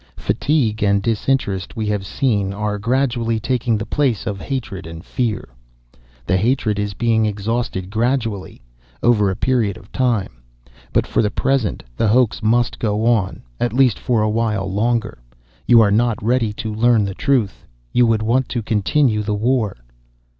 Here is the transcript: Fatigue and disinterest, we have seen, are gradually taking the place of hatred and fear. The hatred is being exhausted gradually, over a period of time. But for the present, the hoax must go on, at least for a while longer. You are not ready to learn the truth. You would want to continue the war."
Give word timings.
Fatigue 0.17 0.81
and 0.81 1.03
disinterest, 1.03 1.75
we 1.75 1.85
have 1.85 2.07
seen, 2.07 2.53
are 2.55 2.79
gradually 2.79 3.39
taking 3.39 3.77
the 3.77 3.85
place 3.85 4.25
of 4.25 4.41
hatred 4.41 4.87
and 4.87 5.05
fear. 5.05 5.47
The 6.25 6.37
hatred 6.37 6.79
is 6.79 6.95
being 6.95 7.27
exhausted 7.27 7.91
gradually, 7.91 8.63
over 9.03 9.29
a 9.29 9.35
period 9.35 9.77
of 9.77 9.91
time. 9.91 10.41
But 10.91 11.05
for 11.05 11.21
the 11.21 11.29
present, 11.29 11.83
the 11.95 12.07
hoax 12.07 12.41
must 12.41 12.79
go 12.79 13.05
on, 13.05 13.43
at 13.59 13.73
least 13.73 13.99
for 13.99 14.23
a 14.23 14.27
while 14.27 14.65
longer. 14.73 15.19
You 15.67 15.81
are 15.81 15.91
not 15.91 16.17
ready 16.23 16.51
to 16.53 16.73
learn 16.73 17.03
the 17.05 17.13
truth. 17.13 17.67
You 17.93 18.07
would 18.07 18.23
want 18.23 18.49
to 18.49 18.63
continue 18.63 19.21
the 19.21 19.35
war." 19.35 19.77